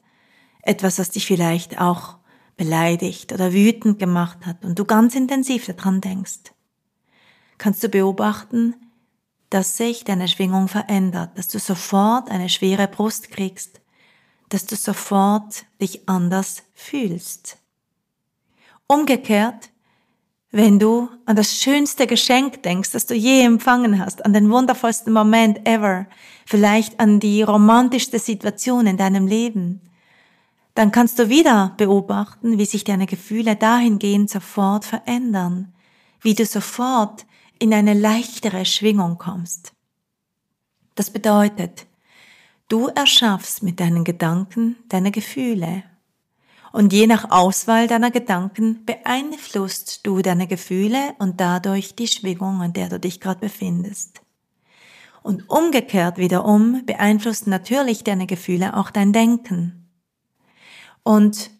etwas, 0.62 0.98
was 0.98 1.10
dich 1.10 1.26
vielleicht 1.26 1.80
auch 1.80 2.16
beleidigt 2.56 3.32
oder 3.32 3.52
wütend 3.52 3.98
gemacht 3.98 4.38
hat 4.44 4.64
und 4.64 4.78
du 4.78 4.84
ganz 4.84 5.14
intensiv 5.14 5.66
daran 5.66 6.00
denkst, 6.00 6.52
kannst 7.58 7.82
du 7.82 7.88
beobachten, 7.88 8.74
dass 9.50 9.76
sich 9.76 10.04
deine 10.04 10.28
Schwingung 10.28 10.68
verändert, 10.68 11.36
dass 11.36 11.48
du 11.48 11.58
sofort 11.58 12.30
eine 12.30 12.48
schwere 12.48 12.88
Brust 12.88 13.30
kriegst, 13.30 13.80
dass 14.48 14.66
du 14.66 14.76
sofort 14.76 15.64
dich 15.80 16.08
anders 16.08 16.62
fühlst. 16.74 17.58
Umgekehrt, 18.86 19.70
wenn 20.50 20.78
du 20.78 21.08
an 21.24 21.36
das 21.36 21.56
schönste 21.58 22.06
Geschenk 22.06 22.62
denkst, 22.62 22.90
das 22.92 23.06
du 23.06 23.14
je 23.14 23.42
empfangen 23.42 23.98
hast, 23.98 24.24
an 24.24 24.34
den 24.34 24.50
wundervollsten 24.50 25.12
Moment 25.12 25.66
ever, 25.66 26.06
vielleicht 26.44 27.00
an 27.00 27.20
die 27.20 27.42
romantischste 27.42 28.18
Situation 28.18 28.86
in 28.86 28.98
deinem 28.98 29.26
Leben, 29.26 29.80
dann 30.74 30.90
kannst 30.90 31.18
du 31.18 31.28
wieder 31.28 31.74
beobachten, 31.76 32.58
wie 32.58 32.64
sich 32.64 32.84
deine 32.84 33.06
Gefühle 33.06 33.56
dahingehend 33.56 34.30
sofort 34.30 34.84
verändern, 34.84 35.74
wie 36.20 36.34
du 36.34 36.46
sofort 36.46 37.26
in 37.58 37.74
eine 37.74 37.94
leichtere 37.94 38.64
Schwingung 38.64 39.18
kommst. 39.18 39.72
Das 40.94 41.10
bedeutet, 41.10 41.86
du 42.68 42.88
erschaffst 42.88 43.62
mit 43.62 43.80
deinen 43.80 44.04
Gedanken 44.04 44.76
deine 44.88 45.10
Gefühle. 45.10 45.84
Und 46.72 46.94
je 46.94 47.06
nach 47.06 47.30
Auswahl 47.30 47.86
deiner 47.86 48.10
Gedanken 48.10 48.86
beeinflusst 48.86 50.06
du 50.06 50.22
deine 50.22 50.46
Gefühle 50.46 51.14
und 51.18 51.38
dadurch 51.38 51.94
die 51.94 52.08
Schwingung, 52.08 52.62
in 52.62 52.72
der 52.72 52.88
du 52.88 52.98
dich 52.98 53.20
gerade 53.20 53.40
befindest. 53.40 54.22
Und 55.22 55.48
umgekehrt 55.50 56.16
wiederum 56.16 56.84
beeinflusst 56.86 57.46
natürlich 57.46 58.04
deine 58.04 58.26
Gefühle 58.26 58.74
auch 58.74 58.90
dein 58.90 59.12
Denken. 59.12 59.81
Und 61.02 61.50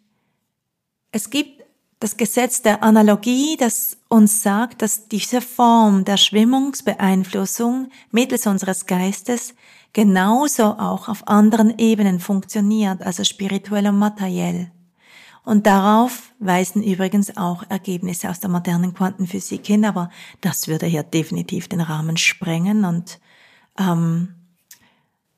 es 1.10 1.30
gibt 1.30 1.62
das 2.00 2.16
Gesetz 2.16 2.62
der 2.62 2.82
Analogie, 2.82 3.56
das 3.56 3.96
uns 4.08 4.42
sagt, 4.42 4.82
dass 4.82 5.08
diese 5.08 5.40
Form 5.40 6.04
der 6.04 6.16
Schwimmungsbeeinflussung 6.16 7.90
mittels 8.10 8.46
unseres 8.46 8.86
Geistes 8.86 9.54
genauso 9.92 10.64
auch 10.64 11.08
auf 11.08 11.28
anderen 11.28 11.78
Ebenen 11.78 12.18
funktioniert, 12.18 13.02
also 13.02 13.24
spirituell 13.24 13.86
und 13.86 13.98
materiell. 13.98 14.72
Und 15.44 15.66
darauf 15.66 16.32
weisen 16.38 16.82
übrigens 16.82 17.36
auch 17.36 17.64
Ergebnisse 17.68 18.30
aus 18.30 18.40
der 18.40 18.50
modernen 18.50 18.94
Quantenphysik 18.94 19.66
hin, 19.66 19.84
aber 19.84 20.10
das 20.40 20.68
würde 20.68 20.86
hier 20.86 21.02
definitiv 21.02 21.68
den 21.68 21.80
Rahmen 21.80 22.16
sprengen 22.16 22.84
und 22.84 23.20
ähm, 23.78 24.34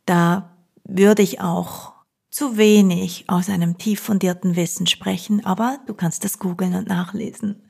da 0.04 0.50
würde 0.84 1.22
ich 1.22 1.40
auch 1.40 1.93
zu 2.34 2.56
wenig 2.56 3.26
aus 3.28 3.48
einem 3.48 3.78
tief 3.78 4.00
fundierten 4.00 4.56
Wissen 4.56 4.88
sprechen, 4.88 5.46
aber 5.46 5.78
du 5.86 5.94
kannst 5.94 6.24
das 6.24 6.40
googeln 6.40 6.74
und 6.74 6.88
nachlesen. 6.88 7.62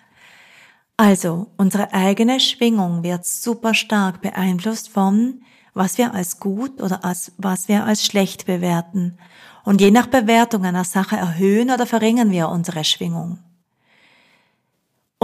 Also, 0.97 1.49
unsere 1.59 1.93
eigene 1.93 2.41
Schwingung 2.41 3.03
wird 3.03 3.27
super 3.27 3.75
stark 3.75 4.23
beeinflusst 4.23 4.89
von, 4.89 5.43
was 5.75 5.99
wir 5.99 6.15
als 6.15 6.41
gut 6.41 6.81
oder 6.81 7.05
als, 7.05 7.33
was 7.37 7.69
wir 7.69 7.85
als 7.85 8.07
schlecht 8.07 8.47
bewerten. 8.47 9.19
Und 9.65 9.83
je 9.83 9.91
nach 9.91 10.07
Bewertung 10.07 10.65
einer 10.65 10.85
Sache 10.85 11.17
erhöhen 11.17 11.71
oder 11.71 11.85
verringern 11.85 12.31
wir 12.31 12.49
unsere 12.49 12.85
Schwingung. 12.85 13.41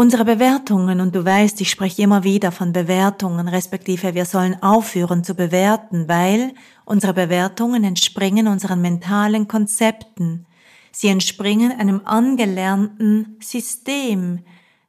Unsere 0.00 0.24
Bewertungen, 0.24 1.02
und 1.02 1.14
du 1.14 1.26
weißt, 1.26 1.60
ich 1.60 1.68
spreche 1.68 2.00
immer 2.00 2.24
wieder 2.24 2.52
von 2.52 2.72
Bewertungen, 2.72 3.48
respektive 3.48 4.14
wir 4.14 4.24
sollen 4.24 4.56
aufhören 4.62 5.24
zu 5.24 5.34
bewerten, 5.34 6.08
weil 6.08 6.54
unsere 6.86 7.12
Bewertungen 7.12 7.84
entspringen 7.84 8.48
unseren 8.48 8.80
mentalen 8.80 9.46
Konzepten. 9.46 10.46
Sie 10.90 11.08
entspringen 11.08 11.78
einem 11.78 12.00
angelernten 12.06 13.36
System, 13.42 14.38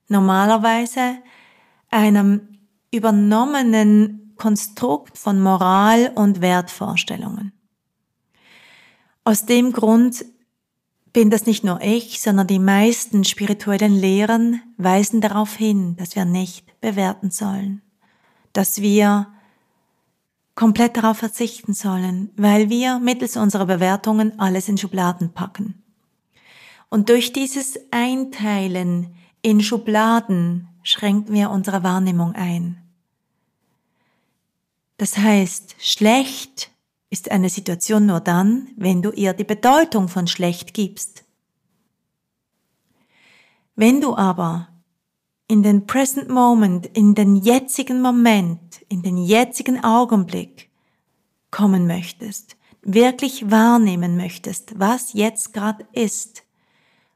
normalerweise 0.07 1.17
einem 1.89 2.59
übernommenen 2.93 4.33
Konstrukt 4.37 5.17
von 5.17 5.41
Moral 5.41 6.13
und 6.15 6.39
Wertvorstellungen. 6.39 7.51
Aus 9.25 9.45
dem 9.45 9.73
Grund 9.73 10.23
bin 11.13 11.29
das 11.29 11.45
nicht 11.45 11.63
nur 11.63 11.81
ich, 11.81 12.21
sondern 12.21 12.47
die 12.47 12.59
meisten 12.59 13.23
spirituellen 13.23 13.95
Lehren 13.95 14.61
weisen 14.77 15.21
darauf 15.21 15.55
hin, 15.55 15.95
dass 15.97 16.15
wir 16.15 16.25
nicht 16.25 16.79
bewerten 16.81 17.31
sollen, 17.31 17.81
dass 18.53 18.81
wir 18.81 19.27
komplett 20.55 20.97
darauf 20.97 21.17
verzichten 21.17 21.73
sollen, 21.73 22.31
weil 22.35 22.69
wir 22.69 22.99
mittels 22.99 23.37
unserer 23.37 23.65
Bewertungen 23.65 24.39
alles 24.39 24.69
in 24.69 24.77
Schubladen 24.77 25.33
packen. 25.33 25.81
Und 26.89 27.09
durch 27.09 27.31
dieses 27.33 27.79
Einteilen 27.91 29.15
in 29.41 29.61
Schubladen 29.61 30.67
schränken 30.83 31.33
wir 31.33 31.49
unsere 31.49 31.83
Wahrnehmung 31.83 32.33
ein. 32.33 32.77
Das 34.97 35.17
heißt, 35.17 35.75
schlecht 35.79 36.70
ist 37.11 37.29
eine 37.29 37.49
Situation 37.49 38.07
nur 38.07 38.21
dann, 38.21 38.69
wenn 38.77 39.03
du 39.03 39.11
ihr 39.11 39.33
die 39.33 39.43
Bedeutung 39.43 40.07
von 40.07 40.27
schlecht 40.27 40.73
gibst. 40.73 41.25
Wenn 43.75 44.01
du 44.01 44.15
aber 44.15 44.69
in 45.47 45.61
den 45.61 45.85
present 45.85 46.29
moment, 46.29 46.85
in 46.85 47.13
den 47.13 47.35
jetzigen 47.35 48.01
Moment, 48.01 48.81
in 48.87 49.01
den 49.01 49.17
jetzigen 49.17 49.83
Augenblick 49.83 50.69
kommen 51.51 51.85
möchtest, 51.85 52.55
wirklich 52.81 53.51
wahrnehmen 53.51 54.15
möchtest, 54.15 54.79
was 54.79 55.11
jetzt 55.11 55.53
gerade 55.53 55.85
ist, 55.91 56.43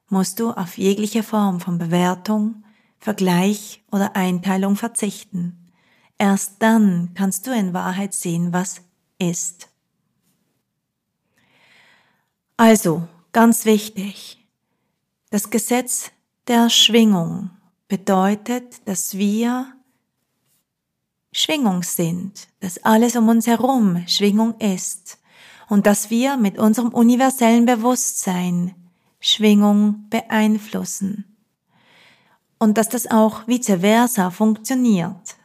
musst 0.10 0.41
du 0.41 0.52
auf 0.52 0.78
jegliche 0.78 1.24
Form 1.24 1.62
von 1.62 1.78
Bewertung, 1.78 2.63
Vergleich 3.00 3.84
oder 3.91 4.17
Einteilung 4.17 4.76
verzichten. 4.76 5.72
Erst 6.17 6.56
dann 6.60 7.12
kannst 7.13 7.48
du 7.48 7.52
in 7.52 7.74
Wahrheit 7.74 8.13
sehen, 8.13 8.52
was 8.52 8.82
ist. 9.19 9.69
Also, 12.58 13.04
ganz 13.34 13.65
wichtig, 13.65 14.46
das 15.30 15.50
Gesetz 15.50 16.12
der 16.48 16.70
Schwingung 16.70 17.50
bedeutet, 17.89 18.88
dass 18.88 19.18
wir 19.18 19.74
Schwingung 21.34 21.84
sind, 21.84 22.48
dass 22.62 22.82
alles 22.86 23.18
um 23.18 23.28
uns 23.28 23.46
herum 23.46 24.06
Schwingung 24.08 24.58
ist 24.60 25.20
und 25.68 25.86
dass 25.86 26.10
wir 26.10 26.38
mit 26.38 26.58
unserem 26.58 26.94
universellen 26.94 27.65
Bewusstsein 27.65 28.74
Schwingung 29.20 30.06
beeinflussen 30.10 31.26
und 32.58 32.78
dass 32.78 32.88
das 32.88 33.12
auch 33.12 33.48
vice 33.48 33.82
versa 33.82 34.30
funktioniert. 34.30 35.36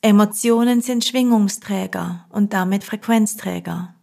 Emotionen 0.00 0.80
sind 0.80 1.04
Schwingungsträger 1.04 2.26
und 2.30 2.54
damit 2.54 2.84
Frequenzträger. 2.84 3.93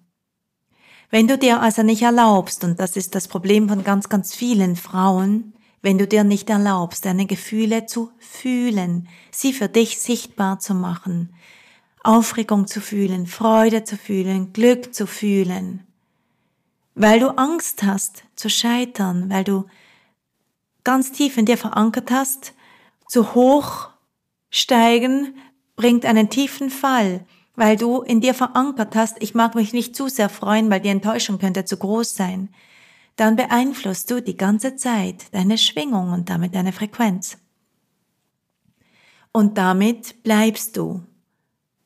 Wenn 1.12 1.28
du 1.28 1.38
dir 1.38 1.62
also 1.62 1.84
nicht 1.84 2.02
erlaubst, 2.02 2.64
und 2.64 2.80
das 2.80 2.96
ist 2.96 3.16
das 3.16 3.28
Problem 3.28 3.68
von 3.68 3.84
ganz, 3.84 4.08
ganz 4.08 4.34
vielen 4.34 4.78
Frauen, 4.78 5.54
wenn 5.82 5.98
du 5.98 6.08
dir 6.08 6.24
nicht 6.24 6.50
erlaubst, 6.50 7.06
deine 7.06 7.26
Gefühle 7.26 7.86
zu 7.86 8.12
fühlen, 8.18 9.10
sie 9.30 9.52
für 9.52 9.68
dich 9.68 10.00
sichtbar 10.00 10.60
zu 10.60 10.74
machen, 10.74 11.34
Aufregung 12.02 12.66
zu 12.66 12.80
fühlen, 12.80 13.28
Freude 13.28 13.84
zu 13.84 13.98
fühlen, 13.98 14.54
Glück 14.54 14.94
zu 14.94 15.06
fühlen, 15.06 15.86
weil 16.96 17.20
du 17.20 17.38
Angst 17.38 17.84
hast 17.84 18.24
zu 18.36 18.50
scheitern, 18.50 19.30
weil 19.30 19.44
du 19.44 19.66
ganz 20.86 21.12
tief 21.12 21.38
in 21.38 21.46
dir 21.46 21.58
verankert 21.58 22.10
hast, 22.10 22.54
zu 23.08 23.36
hoch 23.36 23.90
steigen 24.50 25.36
bringt 25.76 26.06
einen 26.06 26.30
tiefen 26.30 26.70
Fall 26.70 27.26
weil 27.62 27.78
du 27.78 28.02
in 28.02 28.22
dir 28.22 28.34
verankert 28.34 28.96
hast, 28.96 29.22
ich 29.22 29.36
mag 29.36 29.54
mich 29.54 29.72
nicht 29.72 29.96
zu 29.96 30.08
sehr 30.08 30.30
freuen, 30.30 30.72
weil 30.72 30.80
die 30.80 30.90
Enttäuschung 30.90 31.38
könnte 31.38 31.64
zu 31.64 31.78
groß 31.78 32.16
sein, 32.16 32.50
dann 33.18 33.36
beeinflusst 33.36 34.10
du 34.10 34.20
die 34.20 34.36
ganze 34.36 34.78
Zeit 34.78 35.26
deine 35.32 35.60
Schwingung 35.60 36.12
und 36.12 36.32
damit 36.32 36.56
deine 36.56 36.72
Frequenz. 36.72 37.38
Und 39.32 39.60
damit 39.60 40.24
bleibst 40.24 40.76
du 40.76 41.04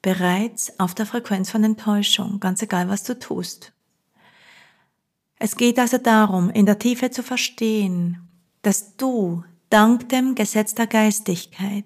bereits 0.02 0.80
auf 0.80 0.96
der 0.96 1.06
Frequenz 1.06 1.52
von 1.52 1.66
Enttäuschung, 1.66 2.40
ganz 2.40 2.62
egal, 2.62 2.88
was 2.88 3.04
du 3.04 3.20
tust. 3.20 3.74
Es 5.40 5.58
geht 5.58 5.78
also 5.78 5.98
darum, 5.98 6.50
in 6.52 6.66
der 6.66 6.80
Tiefe 6.80 7.12
zu 7.12 7.22
verstehen, 7.22 8.30
dass 8.62 8.96
du 8.96 9.44
dank 9.70 10.08
dem 10.08 10.36
Gesetz 10.36 10.74
der 10.74 10.88
Geistigkeit 10.88 11.84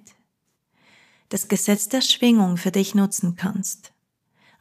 das 1.30 1.48
Gesetz 1.48 1.88
der 1.88 2.02
Schwingung 2.02 2.58
für 2.58 2.72
dich 2.72 2.96
nutzen 2.96 3.36
kannst. 3.36 3.94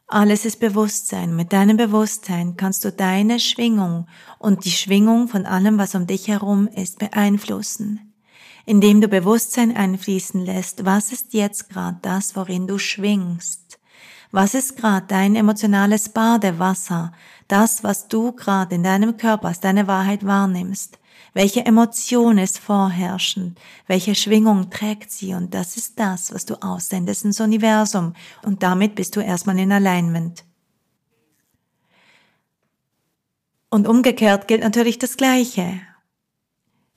Alles 0.07 0.43
ist 0.43 0.59
Bewusstsein. 0.59 1.35
Mit 1.35 1.53
deinem 1.53 1.77
Bewusstsein 1.77 2.57
kannst 2.57 2.83
du 2.83 2.91
deine 2.91 3.39
Schwingung 3.39 4.07
und 4.39 4.65
die 4.65 4.71
Schwingung 4.71 5.27
von 5.27 5.45
allem, 5.45 5.77
was 5.77 5.93
um 5.93 6.07
dich 6.07 6.27
herum 6.27 6.67
ist, 6.67 6.97
beeinflussen. 6.97 8.13
Indem 8.65 9.01
du 9.01 9.07
Bewusstsein 9.07 9.75
einfließen 9.75 10.43
lässt, 10.43 10.85
was 10.85 11.11
ist 11.11 11.33
jetzt 11.33 11.69
gerade 11.69 11.99
das, 12.01 12.35
worin 12.35 12.65
du 12.65 12.79
schwingst? 12.79 13.79
Was 14.31 14.53
ist 14.53 14.77
gerade 14.77 15.05
dein 15.07 15.35
emotionales 15.35 16.09
Badewasser, 16.09 17.11
das, 17.47 17.83
was 17.83 18.07
du 18.07 18.31
gerade 18.31 18.75
in 18.75 18.83
deinem 18.83 19.17
Körper 19.17 19.49
als 19.49 19.59
deine 19.59 19.87
Wahrheit 19.87 20.25
wahrnimmst? 20.25 20.99
Welche 21.33 21.65
Emotion 21.65 22.37
ist 22.37 22.59
vorherrschend? 22.59 23.59
Welche 23.87 24.15
Schwingung 24.15 24.69
trägt 24.69 25.11
sie? 25.11 25.33
Und 25.33 25.53
das 25.53 25.77
ist 25.77 25.99
das, 25.99 26.33
was 26.33 26.45
du 26.45 26.55
aussendest 26.61 27.25
ins 27.25 27.39
Universum. 27.39 28.13
Und 28.43 28.63
damit 28.63 28.95
bist 28.95 29.15
du 29.15 29.19
erstmal 29.19 29.59
in 29.59 29.71
Alignment. 29.71 30.43
Und 33.69 33.87
umgekehrt 33.87 34.47
gilt 34.47 34.61
natürlich 34.61 34.97
das 34.97 35.17
Gleiche. 35.17 35.81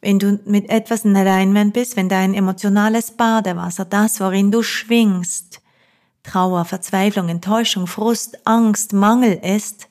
Wenn 0.00 0.18
du 0.18 0.40
mit 0.46 0.70
etwas 0.70 1.04
in 1.04 1.14
Alignment 1.14 1.74
bist, 1.74 1.96
wenn 1.96 2.08
dein 2.08 2.34
emotionales 2.34 3.12
Badewasser, 3.12 3.84
das, 3.84 4.18
worin 4.20 4.50
du 4.50 4.62
schwingst, 4.62 5.60
Trauer, 6.22 6.64
Verzweiflung, 6.64 7.28
Enttäuschung, 7.28 7.86
Frust, 7.86 8.46
Angst, 8.46 8.92
Mangel 8.92 9.34
ist, 9.34 9.88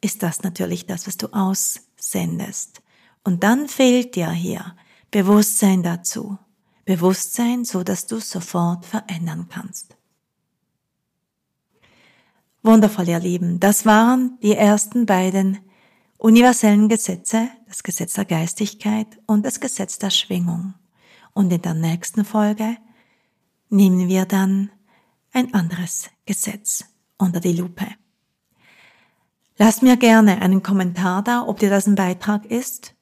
ist 0.00 0.22
das 0.22 0.42
natürlich 0.42 0.86
das, 0.86 1.06
was 1.06 1.16
du 1.16 1.28
aussendest. 1.28 2.81
Und 3.24 3.42
dann 3.42 3.68
fehlt 3.68 4.16
dir 4.16 4.30
hier 4.30 4.76
Bewusstsein 5.10 5.82
dazu. 5.82 6.38
Bewusstsein, 6.84 7.64
so 7.64 7.84
dass 7.84 8.06
du 8.06 8.18
sofort 8.18 8.84
verändern 8.84 9.48
kannst. 9.48 9.96
Wundervoll, 12.62 13.08
ihr 13.08 13.20
Lieben. 13.20 13.60
Das 13.60 13.86
waren 13.86 14.38
die 14.42 14.54
ersten 14.54 15.06
beiden 15.06 15.58
universellen 16.18 16.88
Gesetze, 16.88 17.48
das 17.66 17.82
Gesetz 17.82 18.14
der 18.14 18.24
Geistigkeit 18.24 19.06
und 19.26 19.44
das 19.44 19.60
Gesetz 19.60 19.98
der 19.98 20.10
Schwingung. 20.10 20.74
Und 21.32 21.52
in 21.52 21.62
der 21.62 21.74
nächsten 21.74 22.24
Folge 22.24 22.76
nehmen 23.68 24.08
wir 24.08 24.26
dann 24.26 24.70
ein 25.32 25.52
anderes 25.54 26.10
Gesetz 26.26 26.84
unter 27.18 27.40
die 27.40 27.54
Lupe. 27.54 27.86
Lass 29.58 29.82
mir 29.82 29.96
gerne 29.96 30.40
einen 30.40 30.62
Kommentar 30.62 31.22
da, 31.22 31.42
ob 31.46 31.58
dir 31.58 31.70
das 31.70 31.86
ein 31.86 31.94
Beitrag 31.94 32.46
ist, 32.46 32.94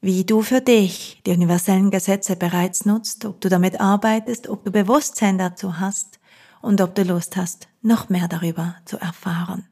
wie 0.00 0.24
du 0.24 0.42
für 0.42 0.60
dich 0.60 1.20
die 1.26 1.32
universellen 1.32 1.90
Gesetze 1.90 2.36
bereits 2.36 2.84
nutzt, 2.84 3.24
ob 3.24 3.40
du 3.40 3.48
damit 3.48 3.80
arbeitest, 3.80 4.48
ob 4.48 4.64
du 4.64 4.70
Bewusstsein 4.70 5.38
dazu 5.38 5.78
hast 5.78 6.20
und 6.60 6.80
ob 6.80 6.94
du 6.94 7.02
Lust 7.02 7.36
hast, 7.36 7.68
noch 7.82 8.08
mehr 8.08 8.28
darüber 8.28 8.76
zu 8.84 8.98
erfahren. 8.98 9.66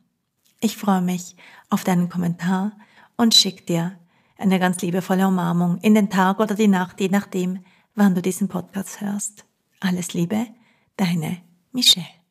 Ich 0.60 0.76
freue 0.76 1.02
mich 1.02 1.36
auf 1.68 1.84
deinen 1.84 2.08
Kommentar 2.08 2.72
und 3.16 3.34
schick 3.34 3.66
dir 3.66 3.98
eine 4.38 4.58
ganz 4.58 4.80
liebevolle 4.82 5.28
Umarmung 5.28 5.78
in 5.78 5.94
den 5.94 6.10
Tag 6.10 6.40
oder 6.40 6.54
die 6.54 6.68
Nacht, 6.68 7.00
je 7.00 7.08
nachdem, 7.08 7.64
wann 7.94 8.14
du 8.14 8.22
diesen 8.22 8.48
Podcast 8.48 9.00
hörst. 9.00 9.44
Alles 9.80 10.14
Liebe, 10.14 10.46
deine 10.96 11.38
Michelle. 11.72 12.23